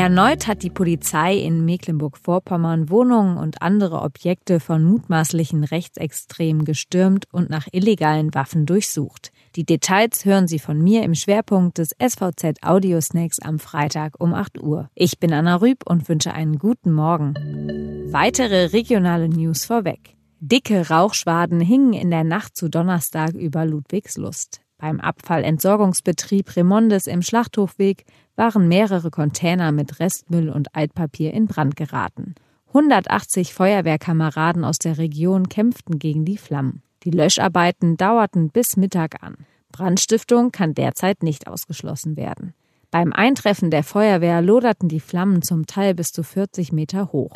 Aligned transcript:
Erneut 0.00 0.46
hat 0.46 0.62
die 0.62 0.70
Polizei 0.70 1.36
in 1.36 1.66
Mecklenburg-Vorpommern 1.66 2.88
Wohnungen 2.88 3.36
und 3.36 3.60
andere 3.60 4.00
Objekte 4.00 4.58
von 4.58 4.82
mutmaßlichen 4.82 5.62
Rechtsextremen 5.62 6.64
gestürmt 6.64 7.26
und 7.32 7.50
nach 7.50 7.68
illegalen 7.70 8.32
Waffen 8.32 8.64
durchsucht. 8.64 9.30
Die 9.56 9.66
Details 9.66 10.24
hören 10.24 10.48
Sie 10.48 10.58
von 10.58 10.80
mir 10.80 11.02
im 11.02 11.14
Schwerpunkt 11.14 11.76
des 11.76 11.90
SVZ 12.02 12.62
Audio 12.62 12.98
Snacks 13.02 13.40
am 13.40 13.58
Freitag 13.58 14.14
um 14.18 14.32
8 14.32 14.62
Uhr. 14.62 14.88
Ich 14.94 15.18
bin 15.18 15.34
Anna 15.34 15.56
Rüb 15.56 15.82
und 15.84 16.08
wünsche 16.08 16.32
einen 16.32 16.58
guten 16.58 16.92
Morgen. 16.92 17.34
Weitere 18.10 18.72
regionale 18.72 19.28
News 19.28 19.66
vorweg. 19.66 20.16
Dicke 20.38 20.88
Rauchschwaden 20.88 21.60
hingen 21.60 21.92
in 21.92 22.10
der 22.10 22.24
Nacht 22.24 22.56
zu 22.56 22.70
Donnerstag 22.70 23.34
über 23.34 23.66
Ludwigslust. 23.66 24.62
Beim 24.80 24.98
Abfallentsorgungsbetrieb 24.98 26.56
Remondes 26.56 27.06
im 27.06 27.20
Schlachthofweg 27.20 28.06
waren 28.34 28.66
mehrere 28.66 29.10
Container 29.10 29.72
mit 29.72 30.00
Restmüll 30.00 30.48
und 30.48 30.74
Altpapier 30.74 31.34
in 31.34 31.46
Brand 31.46 31.76
geraten. 31.76 32.34
180 32.68 33.52
Feuerwehrkameraden 33.52 34.64
aus 34.64 34.78
der 34.78 34.96
Region 34.96 35.50
kämpften 35.50 35.98
gegen 35.98 36.24
die 36.24 36.38
Flammen. 36.38 36.82
Die 37.04 37.10
Löscharbeiten 37.10 37.98
dauerten 37.98 38.48
bis 38.48 38.78
Mittag 38.78 39.22
an. 39.22 39.36
Brandstiftung 39.70 40.50
kann 40.50 40.72
derzeit 40.72 41.22
nicht 41.22 41.46
ausgeschlossen 41.46 42.16
werden. 42.16 42.54
Beim 42.90 43.12
Eintreffen 43.12 43.70
der 43.70 43.84
Feuerwehr 43.84 44.40
loderten 44.40 44.88
die 44.88 45.00
Flammen 45.00 45.42
zum 45.42 45.66
Teil 45.66 45.94
bis 45.94 46.12
zu 46.12 46.22
40 46.22 46.72
Meter 46.72 47.12
hoch. 47.12 47.32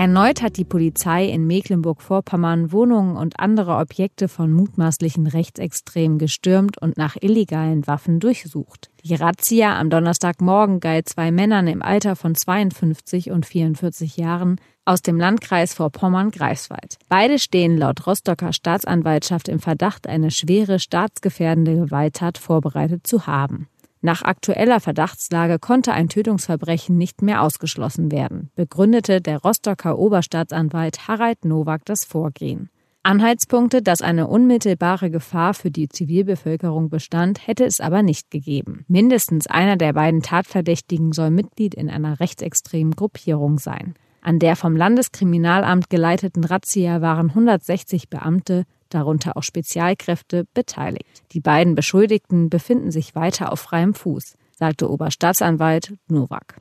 Erneut 0.00 0.40
hat 0.40 0.56
die 0.56 0.64
Polizei 0.64 1.26
in 1.26 1.46
Mecklenburg-Vorpommern 1.46 2.72
Wohnungen 2.72 3.18
und 3.18 3.38
andere 3.38 3.76
Objekte 3.76 4.28
von 4.28 4.50
mutmaßlichen 4.50 5.26
Rechtsextremen 5.26 6.16
gestürmt 6.16 6.80
und 6.80 6.96
nach 6.96 7.18
illegalen 7.20 7.86
Waffen 7.86 8.18
durchsucht. 8.18 8.88
Die 9.04 9.14
Razzia 9.14 9.78
am 9.78 9.90
Donnerstagmorgen 9.90 10.80
galt 10.80 11.10
zwei 11.10 11.30
Männern 11.30 11.66
im 11.66 11.82
Alter 11.82 12.16
von 12.16 12.34
52 12.34 13.30
und 13.30 13.44
44 13.44 14.16
Jahren 14.16 14.58
aus 14.86 15.02
dem 15.02 15.18
Landkreis 15.18 15.74
Vorpommern-Greifswald. 15.74 16.96
Beide 17.10 17.38
stehen 17.38 17.76
laut 17.76 18.06
Rostocker 18.06 18.54
Staatsanwaltschaft 18.54 19.48
im 19.48 19.58
Verdacht, 19.58 20.06
eine 20.06 20.30
schwere 20.30 20.78
staatsgefährdende 20.78 21.76
Gewalttat 21.76 22.38
vorbereitet 22.38 23.06
zu 23.06 23.26
haben. 23.26 23.68
Nach 24.02 24.22
aktueller 24.22 24.80
Verdachtslage 24.80 25.58
konnte 25.58 25.92
ein 25.92 26.08
Tötungsverbrechen 26.08 26.96
nicht 26.96 27.20
mehr 27.20 27.42
ausgeschlossen 27.42 28.10
werden, 28.10 28.50
begründete 28.54 29.20
der 29.20 29.38
Rostocker 29.38 29.98
Oberstaatsanwalt 29.98 31.06
Harald 31.06 31.44
Nowak 31.44 31.84
das 31.84 32.06
Vorgehen. 32.06 32.70
Anhaltspunkte, 33.02 33.82
dass 33.82 34.02
eine 34.02 34.26
unmittelbare 34.26 35.10
Gefahr 35.10 35.54
für 35.54 35.70
die 35.70 35.88
Zivilbevölkerung 35.88 36.90
bestand, 36.90 37.46
hätte 37.46 37.64
es 37.64 37.80
aber 37.80 38.02
nicht 38.02 38.30
gegeben. 38.30 38.84
Mindestens 38.88 39.46
einer 39.46 39.76
der 39.76 39.94
beiden 39.94 40.22
Tatverdächtigen 40.22 41.12
soll 41.12 41.30
Mitglied 41.30 41.74
in 41.74 41.88
einer 41.88 42.20
rechtsextremen 42.20 42.94
Gruppierung 42.94 43.58
sein. 43.58 43.94
An 44.22 44.38
der 44.38 44.54
vom 44.54 44.76
Landeskriminalamt 44.76 45.88
geleiteten 45.88 46.44
Razzia 46.44 47.00
waren 47.00 47.30
160 47.30 48.10
Beamte, 48.10 48.64
darunter 48.94 49.36
auch 49.36 49.42
Spezialkräfte, 49.42 50.46
beteiligt. 50.54 51.22
Die 51.32 51.40
beiden 51.40 51.74
Beschuldigten 51.74 52.50
befinden 52.50 52.90
sich 52.90 53.14
weiter 53.14 53.52
auf 53.52 53.60
freiem 53.60 53.94
Fuß, 53.94 54.36
sagte 54.52 54.90
Oberstaatsanwalt 54.90 55.94
Nowak. 56.08 56.56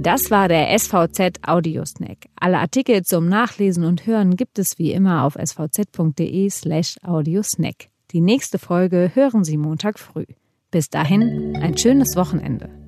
Das 0.00 0.30
war 0.32 0.48
der 0.48 0.76
SVZ 0.76 1.38
Audiosnack. 1.46 2.26
Alle 2.34 2.58
Artikel 2.58 3.02
zum 3.04 3.28
Nachlesen 3.28 3.84
und 3.84 4.06
Hören 4.06 4.36
gibt 4.36 4.58
es 4.58 4.78
wie 4.78 4.92
immer 4.92 5.24
auf 5.24 5.36
svz.de 5.36 6.50
slash 6.50 6.96
audiosnack. 7.02 7.88
Die 8.10 8.20
nächste 8.20 8.58
Folge 8.58 9.12
hören 9.14 9.44
Sie 9.44 9.56
Montag 9.56 9.98
früh. 9.98 10.26
Bis 10.72 10.88
dahin 10.88 11.56
ein 11.62 11.78
schönes 11.78 12.16
Wochenende. 12.16 12.81